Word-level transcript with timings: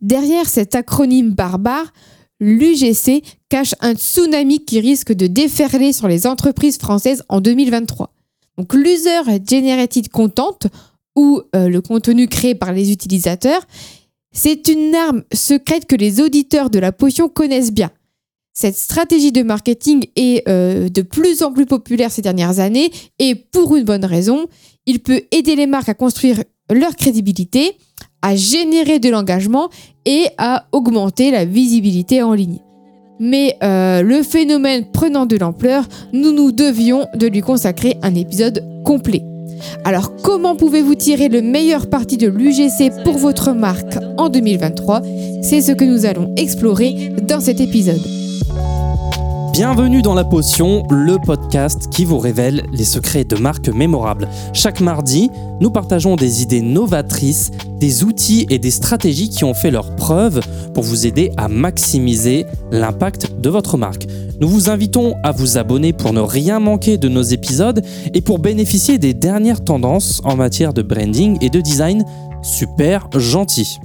Derrière 0.00 0.48
cet 0.48 0.74
acronyme 0.74 1.30
barbare, 1.30 1.92
l'UGC 2.40 3.22
cache 3.48 3.74
un 3.80 3.94
tsunami 3.94 4.64
qui 4.64 4.80
risque 4.80 5.12
de 5.12 5.26
déferler 5.26 5.92
sur 5.92 6.08
les 6.08 6.26
entreprises 6.26 6.78
françaises 6.78 7.22
en 7.28 7.40
2023. 7.40 8.12
Donc 8.56 8.74
l'user 8.74 9.20
generated 9.48 10.08
content 10.08 10.58
ou 11.16 11.42
euh, 11.54 11.68
le 11.68 11.80
contenu 11.80 12.28
créé 12.28 12.54
par 12.54 12.72
les 12.72 12.92
utilisateurs, 12.92 13.66
c'est 14.32 14.68
une 14.68 14.94
arme 14.94 15.22
secrète 15.32 15.86
que 15.86 15.96
les 15.96 16.20
auditeurs 16.20 16.70
de 16.70 16.78
la 16.78 16.92
potion 16.92 17.28
connaissent 17.28 17.72
bien. 17.72 17.90
Cette 18.52 18.76
stratégie 18.76 19.32
de 19.32 19.42
marketing 19.42 20.06
est 20.16 20.48
euh, 20.48 20.88
de 20.88 21.02
plus 21.02 21.42
en 21.42 21.52
plus 21.52 21.66
populaire 21.66 22.10
ces 22.10 22.22
dernières 22.22 22.58
années 22.58 22.90
et 23.18 23.34
pour 23.34 23.76
une 23.76 23.84
bonne 23.84 24.04
raison, 24.04 24.46
il 24.86 25.00
peut 25.00 25.22
aider 25.30 25.56
les 25.56 25.66
marques 25.66 25.88
à 25.88 25.94
construire 25.94 26.42
leur 26.70 26.96
crédibilité, 26.96 27.76
à 28.22 28.36
générer 28.36 28.98
de 28.98 29.08
l'engagement 29.08 29.68
et 30.06 30.26
à 30.38 30.64
augmenter 30.72 31.30
la 31.30 31.44
visibilité 31.44 32.22
en 32.22 32.34
ligne. 32.34 32.58
Mais 33.18 33.56
euh, 33.62 34.02
le 34.02 34.22
phénomène 34.22 34.86
prenant 34.90 35.26
de 35.26 35.36
l'ampleur, 35.36 35.84
nous 36.12 36.32
nous 36.32 36.52
devions 36.52 37.06
de 37.14 37.26
lui 37.26 37.42
consacrer 37.42 37.98
un 38.02 38.14
épisode 38.14 38.64
complet. 38.84 39.22
Alors 39.84 40.16
comment 40.22 40.56
pouvez-vous 40.56 40.94
tirer 40.94 41.28
le 41.28 41.42
meilleur 41.42 41.88
parti 41.90 42.16
de 42.16 42.28
l'UGC 42.28 43.04
pour 43.04 43.18
votre 43.18 43.52
marque 43.52 43.98
en 44.16 44.30
2023 44.30 45.02
C'est 45.42 45.60
ce 45.60 45.72
que 45.72 45.84
nous 45.84 46.06
allons 46.06 46.32
explorer 46.36 47.12
dans 47.22 47.40
cet 47.40 47.60
épisode. 47.60 48.19
Bienvenue 49.62 50.00
dans 50.00 50.14
La 50.14 50.24
Potion, 50.24 50.86
le 50.88 51.18
podcast 51.18 51.90
qui 51.90 52.06
vous 52.06 52.16
révèle 52.16 52.64
les 52.72 52.86
secrets 52.86 53.24
de 53.24 53.36
marques 53.36 53.68
mémorables. 53.68 54.26
Chaque 54.54 54.80
mardi, 54.80 55.28
nous 55.60 55.70
partageons 55.70 56.16
des 56.16 56.40
idées 56.40 56.62
novatrices, 56.62 57.50
des 57.78 58.02
outils 58.02 58.46
et 58.48 58.58
des 58.58 58.70
stratégies 58.70 59.28
qui 59.28 59.44
ont 59.44 59.52
fait 59.52 59.70
leur 59.70 59.94
preuve 59.96 60.40
pour 60.72 60.82
vous 60.82 61.06
aider 61.06 61.30
à 61.36 61.48
maximiser 61.48 62.46
l'impact 62.70 63.38
de 63.38 63.50
votre 63.50 63.76
marque. 63.76 64.06
Nous 64.40 64.48
vous 64.48 64.70
invitons 64.70 65.16
à 65.22 65.30
vous 65.30 65.58
abonner 65.58 65.92
pour 65.92 66.14
ne 66.14 66.20
rien 66.20 66.58
manquer 66.58 66.96
de 66.96 67.10
nos 67.10 67.20
épisodes 67.20 67.84
et 68.14 68.22
pour 68.22 68.38
bénéficier 68.38 68.96
des 68.96 69.12
dernières 69.12 69.62
tendances 69.62 70.22
en 70.24 70.36
matière 70.36 70.72
de 70.72 70.80
branding 70.80 71.36
et 71.42 71.50
de 71.50 71.60
design 71.60 72.06
super 72.42 73.10
gentil. 73.14 73.76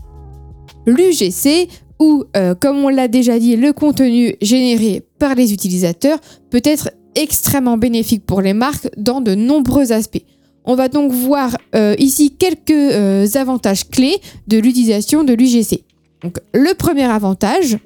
L'UGC 0.86 1.67
ou, 2.00 2.26
euh, 2.36 2.56
comme 2.56 2.84
on 2.84 2.90
l'a 2.90 3.08
déjà 3.08 3.40
dit, 3.40 3.56
le 3.56 3.74
contenu 3.74 4.36
généré 4.42 5.04
par 5.20 5.36
les 5.36 5.54
utilisateurs 5.54 6.20
peut 6.50 6.62
être 6.64 6.92
extrêmement 7.16 7.78
bénéfique 7.78 8.26
pour 8.26 8.42
les 8.42 8.54
marques 8.54 8.90
dans 8.98 9.22
de 9.22 9.36
nombreux 9.36 9.92
aspects. 9.92 10.23
On 10.66 10.76
va 10.76 10.90
donc 10.90 11.12
voir 11.12 11.56
euh, 11.76 11.96
ici 12.00 12.36
quelques 12.38 12.72
euh, 12.72 13.28
avantages 13.36 13.88
clés 13.88 14.18
de 14.48 14.58
l'utilisation 14.58 15.23
de 15.23 15.34
l'UGC. 15.34 15.84
Donc, 16.23 16.40
le 16.54 16.73
premier 16.73 17.04
avantage, 17.04 17.78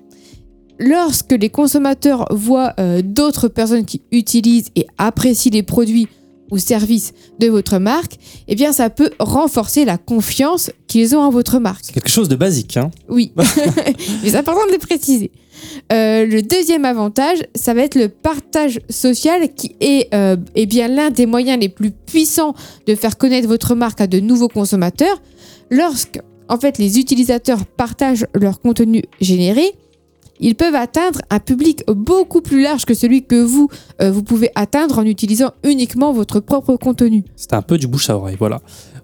lorsque 0.79 1.33
les 1.33 1.49
consommateurs 1.49 2.25
voient 2.31 2.73
d'autres 3.03 3.49
personnes 3.49 3.83
qui 3.83 4.01
utilisent 4.13 4.69
et 4.77 4.87
apprécient 4.97 5.51
les 5.51 5.63
produits 5.63 6.07
ou 6.51 6.57
services 6.57 7.13
de 7.39 7.47
votre 7.47 7.79
marque, 7.79 8.17
eh 8.47 8.55
bien 8.55 8.71
ça 8.73 8.89
peut 8.89 9.11
renforcer 9.19 9.85
la 9.85 9.97
confiance 9.97 10.71
qu'ils 10.87 11.15
ont 11.15 11.21
en 11.21 11.29
votre 11.29 11.59
marque. 11.59 11.85
C'est 11.85 11.93
quelque 11.93 12.09
chose 12.09 12.29
de 12.29 12.35
basique, 12.35 12.77
hein 12.77 12.91
Oui, 13.07 13.31
mais 13.37 14.29
c'est 14.29 14.35
important 14.35 14.65
de 14.67 14.73
le 14.73 14.79
préciser. 14.79 15.31
Euh, 15.91 16.25
le 16.25 16.41
deuxième 16.41 16.85
avantage, 16.85 17.39
ça 17.55 17.73
va 17.73 17.81
être 17.81 17.95
le 17.95 18.09
partage 18.09 18.79
social 18.89 19.53
qui 19.53 19.75
est, 19.81 20.13
euh, 20.13 20.37
eh 20.55 20.65
bien 20.65 20.87
l'un 20.87 21.09
des 21.09 21.25
moyens 21.25 21.59
les 21.59 21.69
plus 21.69 21.91
puissants 21.91 22.53
de 22.87 22.95
faire 22.95 23.17
connaître 23.17 23.47
votre 23.47 23.75
marque 23.75 24.01
à 24.01 24.07
de 24.07 24.19
nouveaux 24.19 24.47
consommateurs. 24.47 25.21
Lorsque, 25.69 26.19
en 26.47 26.57
fait, 26.59 26.77
les 26.77 26.99
utilisateurs 26.99 27.65
partagent 27.65 28.25
leur 28.33 28.59
contenu 28.61 29.03
généré, 29.21 29.73
ils 30.39 30.55
peuvent 30.55 30.75
atteindre 30.75 31.19
un 31.29 31.39
public 31.39 31.83
beaucoup 31.87 32.41
plus 32.41 32.61
large 32.61 32.85
que 32.85 32.93
celui 32.93 33.25
que 33.25 33.41
vous, 33.41 33.69
euh, 34.01 34.11
vous 34.11 34.23
pouvez 34.23 34.51
atteindre 34.55 34.99
en 34.99 35.05
utilisant 35.05 35.51
uniquement 35.63 36.13
votre 36.13 36.39
propre 36.39 36.75
contenu. 36.75 37.23
C'est 37.35 37.53
un 37.53 37.61
peu 37.61 37.77
du 37.77 37.87
bouche 37.87 38.09
à 38.09 38.17
oreille, 38.17 38.37
voilà. 38.39 38.61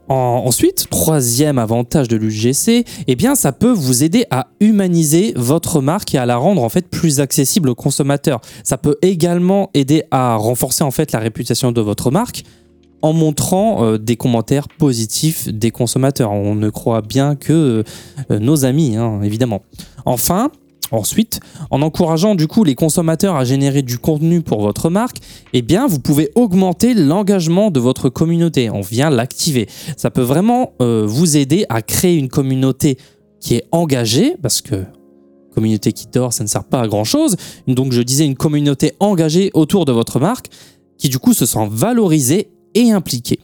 ensuite, 0.07 0.87
troisième 0.89 1.57
avantage 1.57 2.07
de 2.07 2.15
l'UGC, 2.15 2.85
eh 3.07 3.15
bien, 3.15 3.35
ça 3.35 3.51
peut 3.51 3.71
vous 3.71 4.03
aider 4.03 4.25
à 4.31 4.47
humaniser 4.59 5.33
votre 5.35 5.81
marque 5.81 6.15
et 6.15 6.17
à 6.17 6.25
la 6.25 6.37
rendre 6.37 6.63
en 6.63 6.69
fait 6.69 6.87
plus 6.87 7.19
accessible 7.19 7.69
aux 7.69 7.75
consommateurs. 7.75 8.39
Ça 8.63 8.77
peut 8.77 8.97
également 9.01 9.69
aider 9.73 10.03
à 10.11 10.35
renforcer 10.35 10.83
en 10.83 10.91
fait 10.91 11.11
la 11.11 11.19
réputation 11.19 11.71
de 11.71 11.81
votre 11.81 12.11
marque 12.11 12.43
en 13.01 13.13
montrant 13.13 13.83
euh, 13.83 13.97
des 13.97 14.15
commentaires 14.15 14.67
positifs 14.67 15.47
des 15.47 15.71
consommateurs. 15.71 16.31
On 16.31 16.55
ne 16.55 16.69
croit 16.69 17.01
bien 17.01 17.35
que 17.35 17.83
euh, 18.31 18.39
nos 18.39 18.65
amis, 18.65 18.95
hein, 18.95 19.21
évidemment. 19.21 19.61
Enfin, 20.05 20.49
Ensuite, 20.91 21.39
en 21.71 21.81
encourageant 21.81 22.35
du 22.35 22.47
coup 22.47 22.63
les 22.63 22.75
consommateurs 22.75 23.35
à 23.35 23.43
générer 23.43 23.81
du 23.81 23.97
contenu 23.97 24.41
pour 24.41 24.61
votre 24.61 24.89
marque, 24.89 25.17
eh 25.53 25.61
bien 25.61 25.87
vous 25.87 25.99
pouvez 25.99 26.31
augmenter 26.35 26.93
l'engagement 26.93 27.71
de 27.71 27.79
votre 27.79 28.09
communauté. 28.09 28.69
On 28.69 28.81
vient 28.81 29.09
l'activer. 29.09 29.67
Ça 29.97 30.11
peut 30.11 30.21
vraiment 30.21 30.73
euh, 30.81 31.05
vous 31.07 31.37
aider 31.37 31.65
à 31.69 31.81
créer 31.81 32.17
une 32.17 32.29
communauté 32.29 32.97
qui 33.39 33.55
est 33.55 33.65
engagée, 33.71 34.35
parce 34.41 34.61
que 34.61 34.85
communauté 35.53 35.93
qui 35.93 36.07
dort, 36.07 36.33
ça 36.33 36.43
ne 36.43 36.49
sert 36.49 36.65
pas 36.65 36.81
à 36.81 36.87
grand 36.87 37.03
chose. 37.03 37.35
Donc 37.67 37.91
je 37.91 38.01
disais 38.01 38.25
une 38.25 38.35
communauté 38.35 38.93
engagée 38.99 39.51
autour 39.53 39.85
de 39.85 39.91
votre 39.91 40.19
marque, 40.19 40.47
qui 40.97 41.09
du 41.09 41.17
coup 41.17 41.33
se 41.33 41.45
sent 41.45 41.67
valorisée 41.71 42.51
et 42.73 42.91
impliquée. 42.91 43.39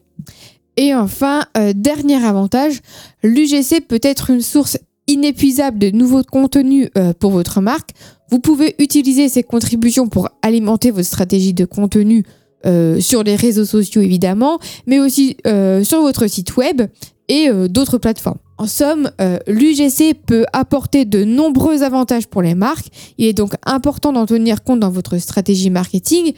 Et 0.78 0.94
enfin, 0.94 1.46
euh, 1.58 1.73
dernier 1.75 2.23
avantage, 2.23 2.81
l'UGC 3.23 3.81
peut 3.88 4.00
être 4.03 4.29
une 4.29 4.41
source 4.41 4.78
inépuisable 5.12 5.78
de 5.78 5.92
nouveaux 5.92 6.24
contenus 6.24 6.90
euh, 6.98 7.14
pour 7.18 7.32
votre 7.32 7.62
marque. 7.62 7.92
Vous 8.30 8.40
pouvez 8.40 8.76
utiliser 8.80 9.30
ces 9.30 9.44
contributions 9.44 10.08
pour 10.08 10.30
alimenter 10.42 10.92
votre 10.92 11.06
stratégie 11.06 11.54
de 11.54 11.66
contenu 11.66 12.24
euh, 12.66 13.00
sur 13.00 13.24
les 13.24 13.36
réseaux 13.36 13.66
sociaux 13.66 14.02
évidemment, 14.02 14.60
mais 14.88 15.00
aussi 15.00 15.38
euh, 15.48 15.84
sur 15.84 16.02
votre 16.02 16.28
site 16.28 16.56
web 16.58 16.84
et 17.28 17.50
d'autres 17.70 17.98
plateformes. 17.98 18.40
En 18.58 18.68
somme, 18.68 19.10
l'UGC 19.48 20.16
peut 20.26 20.44
apporter 20.52 21.06
de 21.06 21.24
nombreux 21.24 21.82
avantages 21.82 22.28
pour 22.28 22.42
les 22.42 22.56
marques. 22.56 22.88
Il 23.18 23.26
est 23.26 23.32
donc 23.32 23.54
important 23.66 24.12
d'en 24.12 24.26
tenir 24.26 24.66
compte 24.66 24.82
dans 24.82 24.90
votre 24.90 25.18
stratégie 25.18 25.70
marketing. 25.70 26.34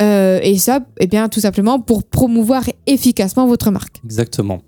et 0.00 0.54
ça, 0.56 0.80
eh 1.00 1.06
bien, 1.06 1.28
tout 1.28 1.40
simplement 1.40 1.80
pour 1.80 2.02
promouvoir 2.02 2.64
efficacement 2.86 3.46
votre 3.46 3.70
marque. 3.70 4.00
Exactement. 4.06 4.62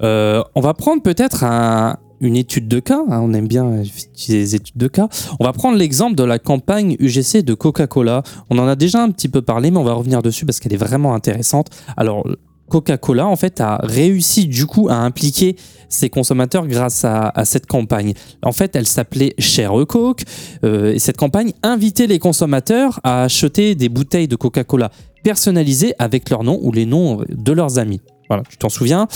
on 0.00 0.60
va 0.60 0.74
prendre 0.74 1.00
peut-être 1.00 1.44
un, 1.44 1.96
une 2.20 2.36
étude 2.36 2.68
de 2.68 2.80
cas. 2.80 3.02
Hein, 3.08 3.20
on 3.22 3.32
aime 3.34 3.48
bien 3.48 3.82
les 4.28 4.54
études 4.54 4.76
de 4.76 4.88
cas. 4.88 5.08
On 5.40 5.44
va 5.44 5.52
prendre 5.52 5.76
l'exemple 5.76 6.16
de 6.16 6.24
la 6.24 6.38
campagne 6.38 6.96
UGC 6.98 7.42
de 7.42 7.54
Coca-Cola. 7.54 8.22
On 8.50 8.58
en 8.58 8.66
a 8.66 8.76
déjà 8.76 9.02
un 9.02 9.10
petit 9.10 9.28
peu 9.28 9.42
parlé, 9.42 9.70
mais 9.70 9.78
on 9.78 9.84
va 9.84 9.94
revenir 9.94 10.22
dessus 10.22 10.46
parce 10.46 10.60
qu'elle 10.60 10.72
est 10.72 10.78
vraiment 10.78 11.14
intéressante. 11.14 11.68
Alors, 11.96 12.24
Coca-Cola, 12.68 13.26
en 13.26 13.36
fait, 13.36 13.60
a 13.60 13.78
réussi 13.82 14.46
du 14.46 14.66
coup 14.66 14.88
à 14.88 14.94
impliquer 14.94 15.56
ses 15.88 16.10
consommateurs 16.10 16.66
grâce 16.66 17.04
à, 17.04 17.32
cette 17.44 17.66
campagne. 17.66 18.14
En 18.42 18.52
fait, 18.52 18.74
elle 18.74 18.86
s'appelait 18.86 19.34
Cher 19.38 19.72
Coke. 19.88 20.22
Euh, 20.64 20.94
et 20.94 20.98
cette 20.98 21.16
campagne 21.16 21.52
invitait 21.62 22.06
les 22.06 22.18
consommateurs 22.18 23.00
à 23.04 23.22
acheter 23.24 23.74
des 23.74 23.88
bouteilles 23.88 24.28
de 24.28 24.36
Coca-Cola 24.36 24.90
personnalisées 25.22 25.94
avec 25.98 26.30
leur 26.30 26.42
nom 26.42 26.58
ou 26.62 26.72
les 26.72 26.86
noms 26.86 27.24
de 27.28 27.52
leurs 27.52 27.78
amis. 27.78 28.00
Voilà, 28.34 28.48
tu 28.50 28.56
t'en 28.56 28.68
souviens. 28.68 29.06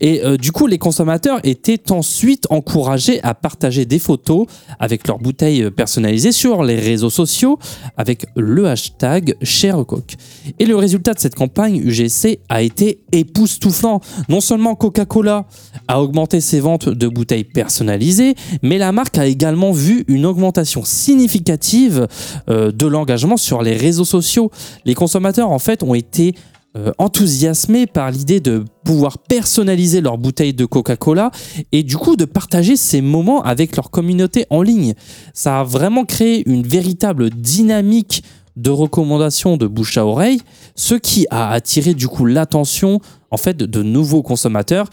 Et 0.00 0.24
euh, 0.24 0.36
du 0.36 0.50
coup, 0.50 0.66
les 0.66 0.78
consommateurs 0.78 1.38
étaient 1.44 1.92
ensuite 1.92 2.48
encouragés 2.50 3.22
à 3.22 3.32
partager 3.32 3.84
des 3.84 4.00
photos 4.00 4.46
avec 4.80 5.06
leurs 5.06 5.20
bouteilles 5.20 5.70
personnalisées 5.70 6.32
sur 6.32 6.64
les 6.64 6.74
réseaux 6.74 7.10
sociaux 7.10 7.60
avec 7.96 8.26
le 8.34 8.66
hashtag 8.66 9.36
ShareCoke. 9.42 10.16
Et 10.58 10.66
le 10.66 10.74
résultat 10.74 11.14
de 11.14 11.20
cette 11.20 11.36
campagne 11.36 11.76
UGC 11.76 12.40
a 12.48 12.62
été 12.62 12.98
époustouflant. 13.12 14.00
Non 14.28 14.40
seulement 14.40 14.74
Coca-Cola 14.74 15.46
a 15.86 16.02
augmenté 16.02 16.40
ses 16.40 16.58
ventes 16.58 16.88
de 16.88 17.06
bouteilles 17.06 17.44
personnalisées, 17.44 18.34
mais 18.62 18.78
la 18.78 18.90
marque 18.90 19.18
a 19.18 19.26
également 19.26 19.70
vu 19.70 20.04
une 20.08 20.26
augmentation 20.26 20.82
significative 20.84 22.08
euh, 22.48 22.72
de 22.72 22.86
l'engagement 22.88 23.36
sur 23.36 23.62
les 23.62 23.76
réseaux 23.76 24.04
sociaux. 24.04 24.50
Les 24.84 24.94
consommateurs, 24.94 25.52
en 25.52 25.60
fait, 25.60 25.84
ont 25.84 25.94
été 25.94 26.34
euh, 26.76 26.90
enthousiasmés 26.98 27.86
par 27.86 28.10
l'idée 28.10 28.40
de 28.40 28.64
pouvoir 28.84 29.18
personnaliser 29.18 30.00
leur 30.00 30.18
bouteille 30.18 30.54
de 30.54 30.64
Coca-Cola 30.64 31.30
et 31.70 31.84
du 31.84 31.96
coup 31.96 32.16
de 32.16 32.24
partager 32.24 32.76
ces 32.76 33.00
moments 33.00 33.44
avec 33.44 33.76
leur 33.76 33.92
communauté 33.92 34.44
en 34.50 34.60
ligne. 34.60 34.94
Ça 35.34 35.60
a 35.60 35.62
vraiment 35.62 36.04
créé 36.04 36.42
une 36.50 36.66
véritable 36.66 37.30
dynamique 37.30 38.24
de 38.56 38.70
recommandation 38.70 39.56
de 39.56 39.68
bouche 39.68 39.98
à 39.98 40.04
oreille, 40.04 40.40
ce 40.74 40.96
qui 40.96 41.28
a 41.30 41.52
attiré 41.52 41.94
du 41.94 42.08
coup 42.08 42.26
l'attention 42.26 43.00
en 43.30 43.36
fait 43.36 43.56
de 43.56 43.82
nouveaux 43.84 44.24
consommateurs 44.24 44.88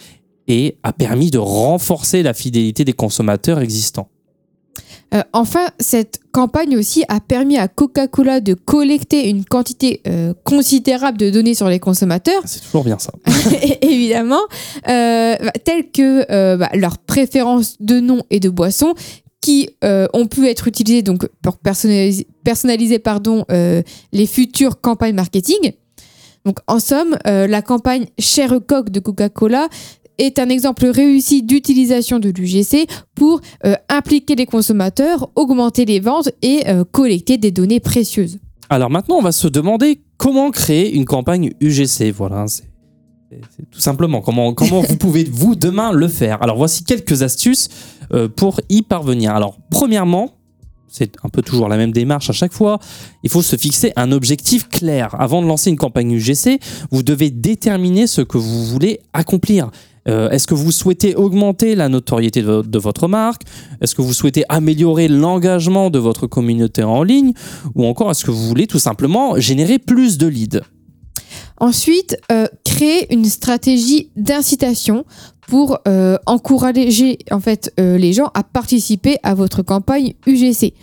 et 0.47 0.77
a 0.83 0.93
permis 0.93 1.31
de 1.31 1.39
renforcer 1.39 2.21
la 2.21 2.35
fidélité 2.35 2.85
des 2.85 2.93
consommateurs 2.93 3.59
existants. 3.59 4.10
Euh, 5.13 5.23
enfin, 5.33 5.67
cette 5.79 6.19
campagne 6.31 6.77
aussi 6.77 7.03
a 7.09 7.19
permis 7.19 7.57
à 7.57 7.67
Coca-Cola 7.67 8.39
de 8.39 8.53
collecter 8.53 9.29
une 9.29 9.43
quantité 9.43 10.01
euh, 10.07 10.33
considérable 10.45 11.17
de 11.17 11.29
données 11.29 11.53
sur 11.53 11.67
les 11.67 11.79
consommateurs, 11.79 12.41
C'est 12.45 12.61
toujours 12.61 12.85
bien 12.85 12.97
ça. 12.97 13.11
évidemment, 13.81 14.41
euh, 14.87 15.35
bah, 15.41 15.51
telles 15.63 15.91
que 15.91 16.55
bah, 16.55 16.69
leurs 16.73 16.97
préférences 16.97 17.75
de 17.81 17.99
noms 17.99 18.23
et 18.29 18.39
de 18.39 18.49
boissons, 18.49 18.93
qui 19.41 19.69
ont 19.83 20.27
pu 20.27 20.47
être 20.47 20.67
utilisées 20.67 21.01
donc 21.01 21.27
pour 21.41 21.57
personnaliser, 21.57 22.27
personnaliser 22.43 22.99
pardon, 22.99 23.43
les 23.49 24.27
futures 24.27 24.79
campagnes 24.79 25.15
marketing. 25.15 25.71
Donc, 26.45 26.59
en 26.67 26.79
somme, 26.79 27.17
la 27.25 27.61
campagne 27.63 28.05
Cher 28.19 28.59
Coq 28.67 28.91
de 28.91 28.99
Coca-Cola 28.99 29.67
est 30.21 30.39
un 30.39 30.49
exemple 30.49 30.85
réussi 30.85 31.43
d'utilisation 31.43 32.19
de 32.19 32.29
l'UGC 32.29 32.87
pour 33.15 33.41
euh, 33.65 33.75
impliquer 33.89 34.35
les 34.35 34.45
consommateurs, 34.45 35.29
augmenter 35.35 35.85
les 35.85 35.99
ventes 35.99 36.29
et 36.41 36.67
euh, 36.67 36.83
collecter 36.83 37.37
des 37.37 37.51
données 37.51 37.79
précieuses. 37.79 38.39
Alors 38.69 38.89
maintenant, 38.89 39.17
on 39.17 39.21
va 39.21 39.31
se 39.31 39.47
demander 39.47 40.01
comment 40.17 40.51
créer 40.51 40.93
une 40.93 41.05
campagne 41.05 41.51
UGC. 41.59 42.11
Voilà, 42.11 42.45
c'est 42.47 43.69
tout 43.69 43.79
simplement 43.79 44.21
comment, 44.21 44.53
comment 44.53 44.81
vous 44.81 44.97
pouvez, 44.97 45.23
vous, 45.23 45.55
demain, 45.55 45.91
le 45.91 46.07
faire. 46.07 46.41
Alors 46.41 46.57
voici 46.57 46.83
quelques 46.83 47.23
astuces 47.23 47.69
euh, 48.13 48.29
pour 48.29 48.61
y 48.69 48.81
parvenir. 48.81 49.35
Alors, 49.35 49.57
premièrement, 49.69 50.35
c'est 50.87 51.15
un 51.23 51.29
peu 51.29 51.41
toujours 51.41 51.69
la 51.69 51.77
même 51.77 51.91
démarche 51.91 52.29
à 52.29 52.33
chaque 52.33 52.53
fois. 52.53 52.79
Il 53.23 53.29
faut 53.29 53.41
se 53.41 53.55
fixer 53.55 53.93
un 53.95 54.11
objectif 54.11 54.67
clair. 54.69 55.15
Avant 55.19 55.41
de 55.41 55.47
lancer 55.47 55.69
une 55.69 55.77
campagne 55.77 56.11
UGC, 56.11 56.59
vous 56.91 57.01
devez 57.01 57.31
déterminer 57.31 58.07
ce 58.07 58.21
que 58.21 58.37
vous 58.37 58.65
voulez 58.65 58.99
accomplir. 59.13 59.71
Euh, 60.07 60.29
Est-ce 60.31 60.47
que 60.47 60.53
vous 60.55 60.71
souhaitez 60.71 61.15
augmenter 61.15 61.75
la 61.75 61.87
notoriété 61.89 62.41
de, 62.41 62.47
vo- 62.51 62.61
de 62.63 62.79
votre 62.79 63.07
marque? 63.07 63.43
Est-ce 63.81 63.93
que 63.95 64.01
vous 64.01 64.13
souhaitez 64.13 64.43
améliorer 64.49 65.07
l'engagement 65.07 65.89
de 65.89 65.99
votre 65.99 66.25
communauté 66.27 66.83
en 66.83 67.03
ligne? 67.03 67.33
Ou 67.75 67.85
encore, 67.85 68.09
est-ce 68.11 68.25
que 68.25 68.31
vous 68.31 68.47
voulez 68.47 68.67
tout 68.67 68.79
simplement 68.79 69.39
générer 69.39 69.77
plus 69.79 70.17
de 70.17 70.27
leads? 70.27 70.61
Ensuite, 71.59 72.17
euh, 72.31 72.47
créer 72.65 73.13
une 73.13 73.25
stratégie 73.25 74.09
d'incitation 74.15 75.05
pour 75.47 75.79
euh, 75.87 76.17
encourager 76.25 77.17
en 77.31 77.39
fait 77.39 77.73
euh, 77.79 77.97
les 77.97 78.13
gens 78.13 78.31
à 78.33 78.43
participer 78.43 79.17
à 79.23 79.33
votre 79.33 79.61
campagne 79.61 80.13
UGC. 80.25 80.73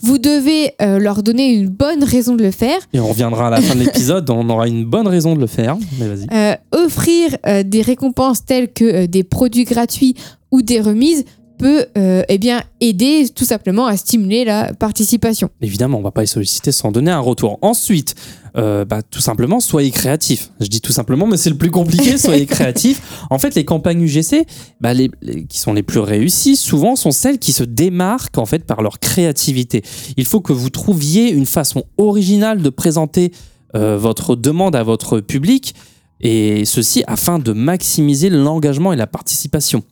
Vous 0.00 0.18
devez 0.18 0.72
euh, 0.82 0.98
leur 0.98 1.22
donner 1.22 1.52
une 1.52 1.68
bonne 1.68 2.04
raison 2.04 2.34
de 2.34 2.42
le 2.42 2.50
faire, 2.50 2.78
Et 2.92 3.00
on 3.00 3.08
reviendra 3.08 3.48
à 3.48 3.50
la 3.50 3.60
fin 3.60 3.74
de 3.74 3.80
l'épisode, 3.80 4.28
on 4.30 4.48
aura 4.50 4.68
une 4.68 4.84
bonne 4.84 5.08
raison 5.08 5.34
de 5.34 5.40
le 5.40 5.46
faire. 5.46 5.76
Mais 5.98 6.08
vas-y. 6.08 6.58
offrir 6.72 7.36
des 7.64 7.82
récompenses 7.82 8.44
telles 8.44 8.72
que 8.72 9.06
des 9.06 9.24
produits 9.24 9.64
gratuits 9.64 10.14
ou 10.50 10.62
des 10.62 10.80
remises 10.80 11.24
peut 11.58 11.86
euh, 11.98 12.22
eh 12.28 12.38
bien 12.38 12.62
aider 12.80 13.28
tout 13.34 13.44
simplement 13.44 13.86
à 13.86 13.96
stimuler 13.96 14.44
la 14.44 14.72
participation. 14.72 15.50
Évidemment, 15.60 15.98
on 15.98 16.02
va 16.02 16.10
pas 16.12 16.20
les 16.22 16.26
solliciter 16.26 16.72
sans 16.72 16.92
donner 16.92 17.10
un 17.10 17.18
retour. 17.20 17.58
Ensuite, 17.62 18.14
euh, 18.56 18.84
bah, 18.84 19.02
tout 19.02 19.20
simplement, 19.20 19.60
soyez 19.60 19.90
créatifs. 19.90 20.50
Je 20.60 20.68
dis 20.68 20.80
tout 20.80 20.92
simplement, 20.92 21.26
mais 21.26 21.36
c'est 21.36 21.50
le 21.50 21.56
plus 21.58 21.70
compliqué, 21.70 22.16
soyez 22.18 22.46
créatifs. 22.46 23.02
En 23.30 23.38
fait, 23.38 23.54
les 23.54 23.64
campagnes 23.64 24.02
UGC, 24.02 24.46
bah, 24.80 24.94
les, 24.94 25.10
les- 25.20 25.44
qui 25.46 25.58
sont 25.58 25.72
les 25.74 25.82
plus 25.82 26.00
réussies, 26.00 26.56
souvent 26.56 26.96
sont 26.96 27.10
celles 27.10 27.38
qui 27.38 27.52
se 27.52 27.64
démarquent 27.64 28.38
en 28.38 28.46
fait 28.46 28.64
par 28.64 28.80
leur 28.80 28.98
créativité. 29.00 29.82
Il 30.16 30.24
faut 30.24 30.40
que 30.40 30.52
vous 30.52 30.70
trouviez 30.70 31.30
une 31.30 31.46
façon 31.46 31.84
originale 31.98 32.62
de 32.62 32.70
présenter 32.70 33.32
euh, 33.74 33.98
votre 33.98 34.34
demande 34.36 34.74
à 34.76 34.82
votre 34.82 35.20
public, 35.20 35.74
et 36.20 36.64
ceci 36.64 37.04
afin 37.06 37.38
de 37.38 37.52
maximiser 37.52 38.28
l'engagement 38.30 38.92
et 38.92 38.96
la 38.96 39.06
participation. 39.06 39.82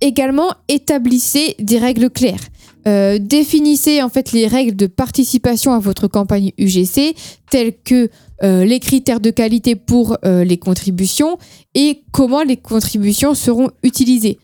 Également, 0.00 0.52
établissez 0.68 1.56
des 1.58 1.78
règles 1.78 2.10
claires. 2.10 2.40
Euh, 2.86 3.18
définissez 3.18 4.02
en 4.02 4.08
fait 4.08 4.32
les 4.32 4.46
règles 4.46 4.76
de 4.76 4.86
participation 4.86 5.72
à 5.72 5.78
votre 5.78 6.06
campagne 6.06 6.52
UGC, 6.56 7.16
telles 7.50 7.72
que 7.84 8.10
euh, 8.42 8.64
les 8.64 8.78
critères 8.78 9.18
de 9.18 9.30
qualité 9.30 9.74
pour 9.74 10.18
euh, 10.24 10.44
les 10.44 10.56
contributions 10.56 11.38
et 11.74 12.02
comment 12.12 12.42
les 12.42 12.56
contributions 12.56 13.34
seront 13.34 13.70
utilisées. 13.82 14.38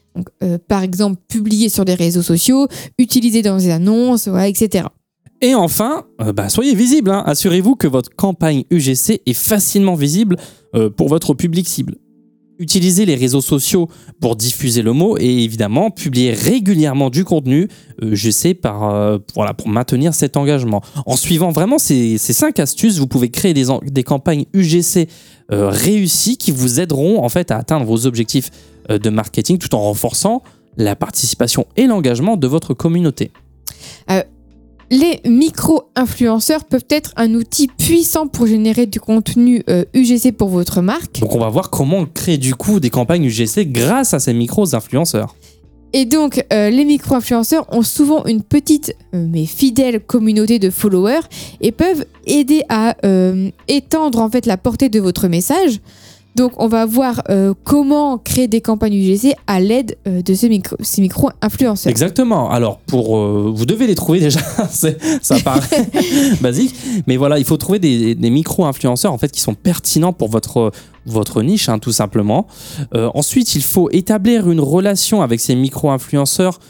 Par 0.68 0.82
exemple, 0.82 1.22
publiées 1.26 1.70
sur 1.70 1.84
les 1.84 1.94
réseaux 1.94 2.20
sociaux, 2.20 2.68
utilisées 2.98 3.40
dans 3.40 3.56
des 3.56 3.70
annonces, 3.70 4.28
etc. 4.44 4.84
Et 5.40 5.54
enfin, 5.54 6.04
bah, 6.34 6.50
soyez 6.50 6.74
visible. 6.74 7.10
hein. 7.10 7.22
Assurez-vous 7.24 7.76
que 7.76 7.86
votre 7.86 8.14
campagne 8.14 8.64
UGC 8.70 9.22
est 9.24 9.32
facilement 9.32 9.94
visible 9.94 10.36
pour 10.98 11.08
votre 11.08 11.32
public 11.32 11.66
cible. 11.66 11.96
Utilisez 12.62 13.04
les 13.04 13.16
réseaux 13.16 13.40
sociaux 13.40 13.88
pour 14.20 14.36
diffuser 14.36 14.82
le 14.82 14.92
mot 14.92 15.18
et 15.18 15.42
évidemment 15.42 15.90
publiez 15.90 16.32
régulièrement 16.32 17.10
du 17.10 17.24
contenu 17.24 17.68
euh, 18.02 18.12
UGC 18.12 18.54
par, 18.54 18.94
euh, 18.94 19.18
pour 19.18 19.68
maintenir 19.68 20.14
cet 20.14 20.36
engagement. 20.36 20.80
En 21.04 21.16
suivant 21.16 21.50
vraiment 21.50 21.78
ces, 21.78 22.18
ces 22.18 22.32
cinq 22.32 22.60
astuces, 22.60 22.98
vous 22.98 23.08
pouvez 23.08 23.30
créer 23.30 23.52
des 23.52 24.02
campagnes 24.04 24.44
UGC 24.54 25.08
euh, 25.50 25.68
réussies 25.68 26.38
qui 26.38 26.50
vous 26.50 26.80
aideront 26.80 27.22
en 27.22 27.28
fait 27.28 27.50
à 27.50 27.58
atteindre 27.58 27.84
vos 27.84 28.06
objectifs 28.06 28.50
euh, 28.90 28.98
de 28.98 29.10
marketing 29.10 29.58
tout 29.58 29.74
en 29.74 29.80
renforçant 29.80 30.42
la 30.76 30.96
participation 30.96 31.66
et 31.76 31.86
l'engagement 31.86 32.36
de 32.36 32.46
votre 32.46 32.74
communauté. 32.74 33.32
Les 34.92 35.22
micro-influenceurs 35.24 36.64
peuvent 36.64 36.84
être 36.90 37.12
un 37.16 37.32
outil 37.32 37.66
puissant 37.66 38.26
pour 38.26 38.46
générer 38.46 38.84
du 38.84 39.00
contenu 39.00 39.62
euh, 39.70 39.86
UGC 39.94 40.32
pour 40.32 40.50
votre 40.50 40.82
marque. 40.82 41.20
Donc 41.20 41.34
on 41.34 41.38
va 41.38 41.48
voir 41.48 41.70
comment 41.70 42.04
créer 42.04 42.36
du 42.36 42.54
coup 42.54 42.78
des 42.78 42.90
campagnes 42.90 43.24
UGC 43.24 43.72
grâce 43.72 44.12
à 44.12 44.18
ces 44.18 44.34
micros 44.34 44.74
influenceurs. 44.74 45.34
Et 45.94 46.06
donc, 46.06 46.44
euh, 46.52 46.70
les 46.70 46.84
micro-influenceurs 46.84 47.66
ont 47.70 47.82
souvent 47.82 48.24
une 48.24 48.42
petite 48.42 48.96
euh, 49.14 49.26
mais 49.28 49.44
fidèle 49.44 50.00
communauté 50.00 50.58
de 50.58 50.70
followers 50.70 51.20
et 51.60 51.70
peuvent 51.70 52.06
aider 52.26 52.62
à 52.68 52.96
euh, 53.04 53.50
étendre 53.68 54.20
en 54.20 54.30
fait 54.30 54.46
la 54.46 54.56
portée 54.56 54.88
de 54.88 55.00
votre 55.00 55.28
message. 55.28 55.80
Donc, 56.34 56.52
on 56.56 56.66
va 56.66 56.86
voir 56.86 57.22
euh, 57.28 57.52
comment 57.62 58.16
créer 58.16 58.48
des 58.48 58.60
campagnes 58.62 58.94
UGC 58.94 59.34
à 59.46 59.60
l'aide 59.60 59.96
euh, 60.06 60.22
de 60.22 60.32
ce 60.34 60.46
micro- 60.46 60.76
ces 60.80 61.02
micro-influenceurs. 61.02 61.90
Exactement. 61.90 62.50
Alors 62.50 62.78
pour 62.78 63.18
euh, 63.18 63.52
vous 63.54 63.66
devez 63.66 63.86
les 63.86 63.94
trouver 63.94 64.20
déjà, 64.20 64.40
ça 64.70 65.38
paraît 65.44 65.88
basique, 66.40 66.74
mais 67.06 67.16
voilà, 67.18 67.38
il 67.38 67.44
faut 67.44 67.56
trouver 67.58 67.78
des, 67.78 68.14
des 68.14 68.30
micro-influenceurs 68.30 69.12
en 69.12 69.18
fait 69.18 69.30
qui 69.30 69.40
sont 69.40 69.54
pertinents 69.54 70.12
pour 70.14 70.28
votre 70.28 70.72
votre 71.04 71.42
niche 71.42 71.68
hein, 71.68 71.80
tout 71.80 71.90
simplement. 71.90 72.46
Ensuite, 72.94 73.56
il 73.56 73.62
faut 73.62 73.90
établir 73.90 74.48
une 74.48 74.60
relation 74.60 75.20
avec 75.20 75.40
ces 75.40 75.56
micro-influenceurs, 75.56 76.60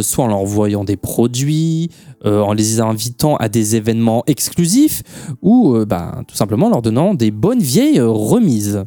soit 0.00 0.24
en 0.24 0.28
leur 0.28 0.38
envoyant 0.38 0.84
des 0.84 0.96
produits, 0.96 1.90
en 2.24 2.52
les 2.52 2.80
invitant 2.80 3.34
à 3.36 3.48
des 3.48 3.74
événements 3.74 4.22
exclusifs, 4.28 5.02
ou 5.42 5.76
bah, 5.86 6.22
tout 6.28 6.36
simplement 6.36 6.66
en 6.66 6.70
leur 6.70 6.82
donnant 6.82 7.14
des 7.14 7.32
bonnes 7.32 7.58
vieilles 7.58 8.00
remises. 8.00 8.84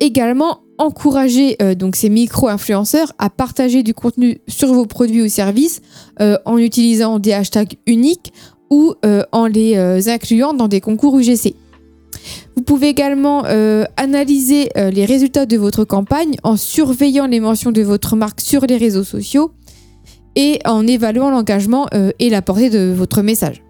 Également, 0.00 0.60
encourager 0.78 1.56
euh, 1.62 1.74
ces 1.94 2.08
micro-influenceurs 2.08 3.12
à 3.18 3.30
partager 3.30 3.82
du 3.82 3.94
contenu 3.94 4.40
sur 4.48 4.72
vos 4.72 4.86
produits 4.86 5.22
ou 5.22 5.28
services 5.28 5.80
euh, 6.20 6.36
en 6.44 6.58
utilisant 6.58 7.18
des 7.18 7.32
hashtags 7.32 7.76
uniques 7.86 8.32
ou 8.70 8.94
euh, 9.04 9.22
en 9.32 9.46
les 9.46 9.76
incluant 10.08 10.54
dans 10.54 10.68
des 10.68 10.80
concours 10.80 11.18
UGC. 11.18 11.54
Vous 12.56 12.62
pouvez 12.62 12.88
également 12.88 13.42
analyser 13.96 14.68
les 14.76 15.04
résultats 15.04 15.46
de 15.46 15.56
votre 15.56 15.84
campagne 15.84 16.36
en 16.44 16.56
surveillant 16.56 17.26
les 17.26 17.40
mentions 17.40 17.72
de 17.72 17.82
votre 17.82 18.14
marque 18.14 18.40
sur 18.40 18.64
les 18.66 18.76
réseaux 18.76 19.04
sociaux 19.04 19.50
et 20.36 20.60
en 20.64 20.86
évaluant 20.86 21.30
l'engagement 21.30 21.88
et 22.18 22.30
la 22.30 22.40
portée 22.40 22.70
de 22.70 22.94
votre 22.96 23.20
message. 23.22 23.62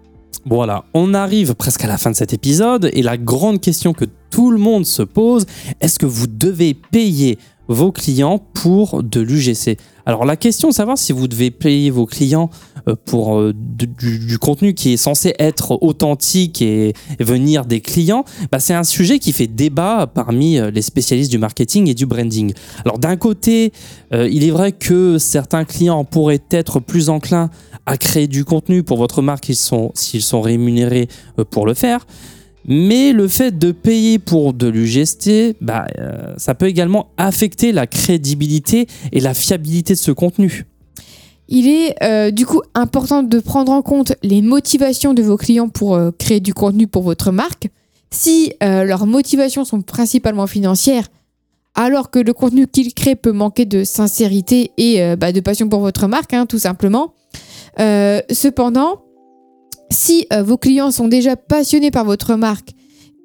Voilà, 0.47 0.85
on 0.93 1.15
arrive 1.15 1.55
presque 1.55 1.83
à 1.85 1.87
la 1.87 1.97
fin 1.97 2.11
de 2.11 2.15
cet 2.15 2.31
épisode 2.31 2.91
et 2.93 3.01
la 3.01 3.17
grande 3.17 3.59
question 3.59 3.93
que 3.93 4.05
tout 4.29 4.51
le 4.51 4.59
monde 4.59 4.85
se 4.85 5.01
pose, 5.01 5.47
est-ce 5.81 5.97
que 5.97 6.05
vous 6.05 6.27
devez 6.27 6.75
payer 6.75 7.39
vos 7.67 7.91
clients 7.91 8.37
pour 8.53 9.01
de 9.01 9.21
l'UGC 9.21 9.79
Alors 10.05 10.23
la 10.23 10.35
question 10.35 10.69
de 10.69 10.73
savoir 10.75 10.99
si 10.99 11.13
vous 11.13 11.27
devez 11.27 11.49
payer 11.49 11.89
vos 11.89 12.05
clients 12.05 12.51
pour 12.93 13.39
euh, 13.39 13.53
du, 13.55 14.37
contenu 14.37 14.73
qui 14.73 14.93
est 14.93 14.97
censé 14.97 15.33
être 15.39 15.81
authentique 15.81 16.61
et, 16.61 16.93
venir 17.19 17.65
des 17.65 17.81
clients, 17.81 18.25
bah, 18.51 18.59
c'est 18.59 18.73
un 18.73 18.83
sujet 18.83 19.19
qui 19.19 19.31
fait 19.31 19.47
débat 19.47 20.07
parmi 20.07 20.59
euh, 20.59 20.69
les 20.71 20.81
spécialistes 20.81 21.31
du 21.31 21.37
marketing 21.37 21.89
et 21.89 21.93
du 21.93 22.05
branding. 22.05 22.53
Alors 22.83 22.99
d'un 22.99 23.15
côté, 23.15 23.71
euh, 24.13 24.29
il 24.31 24.43
est 24.43 24.51
vrai 24.51 24.71
que 24.71 25.17
certains 25.17 25.65
clients 25.65 26.03
pourraient 26.03 26.43
être 26.51 26.79
plus 26.79 27.09
enclins 27.09 27.49
à 27.85 27.97
créer 27.97 28.27
du 28.27 28.45
contenu 28.45 28.83
pour 28.83 28.97
votre 28.97 29.21
marque 29.21 29.45
s'ils 29.45 30.21
sont, 30.21 30.41
rémunérés 30.41 31.07
euh, 31.39 31.43
pour 31.43 31.65
le 31.65 31.73
faire. 31.73 32.05
Mais 32.67 33.13
le 33.13 33.27
fait 33.27 33.57
de 33.57 33.71
payer 33.71 34.17
pour 34.17 34.53
de 34.53 34.67
l'UGST, 34.67 35.57
bah, 35.61 35.85
euh, 35.99 36.33
ça 36.37 36.55
peut 36.55 36.65
également 36.65 37.11
affecter 37.17 37.71
la 37.71 37.85
crédibilité 37.85 38.87
et 39.11 39.19
la 39.19 39.35
fiabilité 39.35 39.93
de 39.93 39.99
ce 39.99 40.11
contenu. 40.11 40.65
Il 41.47 41.67
est 41.69 41.95
euh, 42.03 42.31
du 42.31 42.45
coup 42.45 42.61
important 42.73 43.23
de 43.23 43.39
prendre 43.39 43.71
en 43.71 43.81
compte 43.81 44.13
les 44.23 44.41
motivations 44.41 45.13
de 45.13 45.21
vos 45.21 45.37
clients 45.37 45.69
pour 45.69 45.95
euh, 45.95 46.11
créer 46.17 46.39
du 46.39 46.53
contenu 46.53 46.87
pour 46.87 47.03
votre 47.03 47.31
marque. 47.31 47.69
Si 48.09 48.53
euh, 48.63 48.83
leurs 48.83 49.05
motivations 49.05 49.65
sont 49.65 49.81
principalement 49.81 50.47
financières, 50.47 51.07
alors 51.75 52.09
que 52.09 52.19
le 52.19 52.33
contenu 52.33 52.67
qu'ils 52.67 52.93
créent 52.93 53.15
peut 53.15 53.33
manquer 53.33 53.65
de 53.65 53.83
sincérité 53.83 54.71
et 54.77 55.15
bah, 55.17 55.33
de 55.33 55.41
passion 55.41 55.67
pour 55.67 55.81
votre 55.81 56.07
marque, 56.07 56.33
hein, 56.33 56.45
tout 56.45 56.57
simplement, 56.57 57.13
cependant, 57.77 59.01
si 59.89 60.25
vos 60.41 60.57
clients 60.57 60.91
sont 60.91 61.09
déjà 61.09 61.35
passionnés 61.35 61.91
par 61.91 62.05
votre 62.05 62.35
marque 62.35 62.74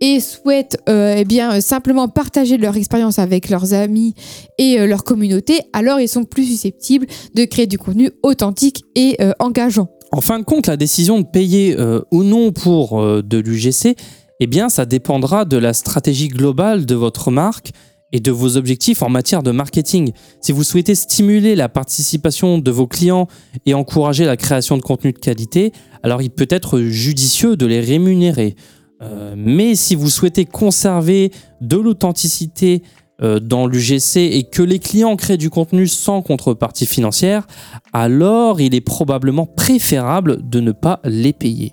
et 0.00 0.21
souhaitent 0.21 0.78
euh, 0.88 1.14
eh 1.19 1.25
bien, 1.25 1.61
simplement 1.61 2.09
partager 2.09 2.57
leur 2.57 2.76
expérience 2.76 3.19
avec 3.19 3.49
leurs 3.49 3.75
amis 3.75 4.14
et 4.59 4.87
leur 4.87 5.04
communauté, 5.04 5.61
alors 5.73 6.00
ils 6.00 6.09
sont 6.09 6.25
plus 6.25 6.45
susceptibles 6.45 7.07
de 7.35 7.45
créer 7.45 7.66
du 7.66 7.78
contenu 7.78 8.11
authentique 8.23 8.83
et 8.95 9.19
engageant. 9.38 9.88
En 10.12 10.21
fin 10.21 10.38
de 10.38 10.45
compte, 10.45 10.66
la 10.66 10.76
décision 10.76 11.21
de 11.21 11.26
payer 11.26 11.76
ou 12.11 12.25
non 12.25 12.52
pour 12.52 13.00
de 13.00 13.38
l'UGC, 13.38 13.97
eh 14.40 14.47
bien, 14.47 14.71
ça 14.71 14.87
dépendra 14.87 15.45
de 15.45 15.59
la 15.59 15.75
stratégie 15.75 16.28
globale 16.28 16.87
de 16.87 16.95
votre 16.95 17.30
marque 17.30 17.73
et 18.12 18.21
de 18.21 18.30
vos 18.30 18.57
objectifs 18.57 19.02
en 19.02 19.09
matière 19.09 19.42
de 19.42 19.50
marketing. 19.50 20.12
Si 20.40 20.52
vous 20.52 20.64
souhaitez 20.64 20.95
stimuler 20.95 21.54
la 21.54 21.69
participation 21.69 22.59
de 22.59 22.71
vos 22.71 22.87
clients 22.87 23.28
et 23.66 23.75
encourager 23.75 24.25
la 24.25 24.37
création 24.37 24.76
de 24.76 24.83
contenu 24.83 25.12
de 25.12 25.19
qualité, 25.19 25.73
alors 26.02 26.23
il 26.23 26.30
peut 26.30 26.49
être 26.50 26.80
judicieux 26.80 27.57
de 27.57 27.66
les 27.66 27.80
rémunérer. 27.80 28.57
Euh, 29.02 29.35
mais 29.37 29.75
si 29.75 29.95
vous 29.95 30.11
souhaitez 30.11 30.45
conserver 30.45 31.33
de 31.61 31.76
l'authenticité 31.76 32.83
euh, 33.23 33.40
dans 33.40 33.66
l'UGC 33.66 34.16
et 34.16 34.45
que 34.45 34.62
les 34.62 34.78
clients 34.78 35.16
créent 35.16 35.38
du 35.38 35.50
contenu 35.50 35.87
sans 35.87 36.23
contrepartie 36.23 36.87
financière, 36.87 37.47
alors 37.92 38.61
il 38.61 38.75
est 38.75 38.80
probablement 38.80 39.47
préférable 39.47 40.49
de 40.49 40.61
ne 40.61 40.73
pas 40.73 41.00
les 41.04 41.33
payer 41.33 41.73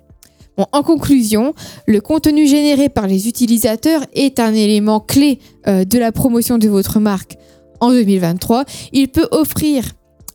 en 0.71 0.81
conclusion, 0.81 1.53
le 1.85 2.01
contenu 2.01 2.47
généré 2.47 2.89
par 2.89 3.05
les 3.05 3.27
utilisateurs 3.27 4.01
est 4.13 4.39
un 4.39 4.55
élément 4.55 4.99
clé 4.99 5.37
euh, 5.67 5.85
de 5.85 5.99
la 5.99 6.11
promotion 6.11 6.57
de 6.57 6.67
votre 6.67 6.99
marque 6.99 7.37
en 7.79 7.91
2023. 7.91 8.65
Il 8.91 9.09
peut 9.09 9.27
offrir 9.29 9.83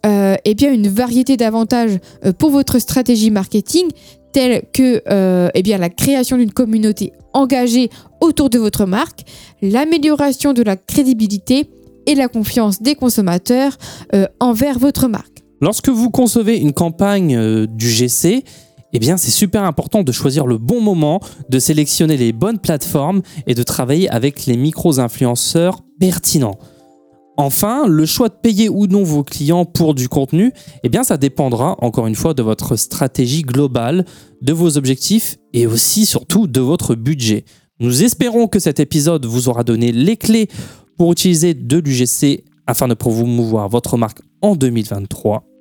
eh 0.05 0.65
une 0.65 0.89
variété 0.89 1.37
d'avantages 1.37 1.99
pour 2.39 2.51
votre 2.51 2.81
stratégie 2.81 3.31
marketing, 3.31 3.89
tels 4.33 4.63
que 4.73 5.03
eh 5.55 5.63
bien, 5.63 5.79
la 5.79 5.91
création 5.91 6.37
d'une 6.37 6.53
communauté 6.53 7.13
engagée 7.33 7.91
autour 8.21 8.51
de 8.51 8.59
votre 8.59 8.87
marque, 8.87 9.21
l'amélioration 9.63 10.53
de 10.53 10.63
la 10.63 10.77
crédibilité 10.77 11.71
et 12.07 12.15
la 12.15 12.29
confiance 12.29 12.83
des 12.83 12.95
consommateurs 12.95 13.77
envers 14.41 14.79
votre 14.79 15.09
marque. 15.09 15.43
Lorsque 15.61 15.89
vous 15.89 16.11
concevez 16.11 16.59
une 16.59 16.73
campagne 16.73 17.67
du 17.67 17.89
GC, 17.89 18.45
eh 18.95 19.17
c'est 19.17 19.31
super 19.31 19.65
important 19.65 20.03
de 20.03 20.13
choisir 20.13 20.47
le 20.47 20.59
bon 20.59 20.81
moment, 20.81 21.21
de 21.49 21.59
sélectionner 21.59 22.19
les 22.19 22.33
bonnes 22.33 22.59
plateformes 22.59 23.23
et 23.47 23.55
de 23.55 23.63
travailler 23.63 24.11
avec 24.11 24.45
les 24.45 24.57
micro-influenceurs 24.57 25.81
pertinents. 25.99 26.59
Enfin, 27.43 27.89
le 27.89 28.07
choix 28.07 28.29
de 28.29 28.37
payer 28.41 28.69
ou 28.69 28.87
non 28.87 29.03
vos 29.03 29.25
clients 29.25 29.65
pour 29.65 29.95
du 29.95 30.09
contenu, 30.09 30.53
eh 30.85 30.89
bien 30.89 31.03
ça 31.03 31.17
dépendra 31.17 31.75
encore 31.81 32.07
une 32.07 32.15
fois 32.15 32.35
de 32.35 32.43
votre 32.43 32.77
stratégie 32.77 33.43
globale, 33.43 34.05
de 34.43 34.53
vos 34.53 34.79
objectifs 34.79 35.39
et 35.53 35.67
aussi 35.67 36.07
surtout 36.07 36.47
de 36.47 36.61
votre 36.61 36.95
budget. 36.95 37.45
Nous 37.81 38.05
espérons 38.05 38.47
que 38.47 38.61
cet 38.61 38.79
épisode 38.79 39.27
vous 39.27 39.49
aura 39.49 39.65
donné 39.65 39.91
les 39.91 40.17
clés 40.17 40.47
pour 40.97 41.11
utiliser 41.11 41.53
de 41.53 41.79
l'UGC 41.79 42.45
afin 42.69 42.87
de 42.87 42.95
promouvoir 42.95 43.69
votre 43.69 43.97
marque 43.97 44.21
en 44.41 44.55
2023. 44.55 45.52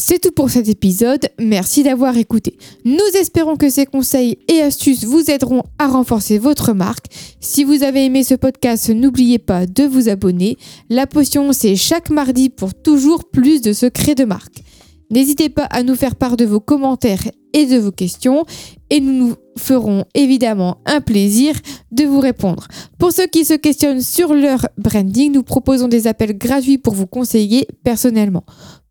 C'est 0.00 0.20
tout 0.20 0.30
pour 0.30 0.48
cet 0.48 0.68
épisode, 0.68 1.28
merci 1.40 1.82
d'avoir 1.82 2.16
écouté. 2.16 2.56
Nous 2.84 3.00
espérons 3.20 3.56
que 3.56 3.68
ces 3.68 3.84
conseils 3.84 4.38
et 4.46 4.62
astuces 4.62 5.02
vous 5.02 5.28
aideront 5.28 5.64
à 5.80 5.88
renforcer 5.88 6.38
votre 6.38 6.72
marque. 6.72 7.06
Si 7.40 7.64
vous 7.64 7.82
avez 7.82 8.04
aimé 8.04 8.22
ce 8.22 8.36
podcast, 8.36 8.90
n'oubliez 8.90 9.40
pas 9.40 9.66
de 9.66 9.82
vous 9.82 10.08
abonner. 10.08 10.56
La 10.88 11.08
potion, 11.08 11.52
c'est 11.52 11.74
chaque 11.74 12.10
mardi 12.10 12.48
pour 12.48 12.74
toujours 12.74 13.28
plus 13.28 13.60
de 13.60 13.72
secrets 13.72 14.14
de 14.14 14.24
marque. 14.24 14.62
N'hésitez 15.10 15.48
pas 15.48 15.64
à 15.64 15.82
nous 15.82 15.94
faire 15.94 16.16
part 16.16 16.36
de 16.36 16.44
vos 16.44 16.60
commentaires 16.60 17.22
et 17.52 17.66
de 17.66 17.78
vos 17.78 17.92
questions 17.92 18.44
et 18.90 19.00
nous 19.00 19.12
nous 19.12 19.34
ferons 19.56 20.04
évidemment 20.14 20.78
un 20.86 21.00
plaisir 21.00 21.54
de 21.90 22.04
vous 22.04 22.20
répondre. 22.20 22.68
Pour 22.98 23.12
ceux 23.12 23.26
qui 23.26 23.44
se 23.44 23.54
questionnent 23.54 24.02
sur 24.02 24.34
leur 24.34 24.66
branding, 24.76 25.32
nous 25.32 25.42
proposons 25.42 25.88
des 25.88 26.06
appels 26.06 26.36
gratuits 26.36 26.78
pour 26.78 26.94
vous 26.94 27.06
conseiller 27.06 27.66
personnellement. 27.84 28.44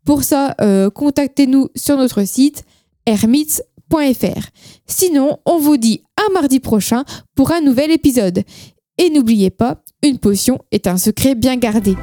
Pour 0.04 0.24
ça, 0.24 0.54
euh, 0.60 0.90
contactez-nous 0.90 1.68
sur 1.76 1.96
notre 1.96 2.24
site 2.24 2.64
hermits.fr. 3.06 4.48
Sinon, 4.86 5.38
on 5.46 5.58
vous 5.58 5.76
dit 5.76 6.02
à 6.16 6.32
mardi 6.32 6.60
prochain 6.60 7.04
pour 7.34 7.52
un 7.52 7.60
nouvel 7.60 7.90
épisode. 7.90 8.42
Et 8.98 9.10
n'oubliez 9.10 9.50
pas, 9.50 9.82
une 10.02 10.18
potion 10.18 10.58
est 10.72 10.86
un 10.86 10.98
secret 10.98 11.34
bien 11.34 11.56
gardé. 11.56 11.94